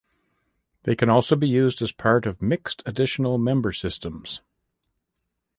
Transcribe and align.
They 0.81 0.95
can 0.95 1.11
also 1.11 1.35
be 1.35 1.47
used 1.47 1.79
as 1.79 1.91
part 1.91 2.25
of 2.25 2.41
mixed 2.41 2.81
additional 2.87 3.37
member 3.37 3.71
systems. 3.71 4.41